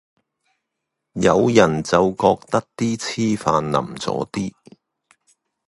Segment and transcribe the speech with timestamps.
[1.13, 4.51] 有人就覺得啲黐飯淋咗啲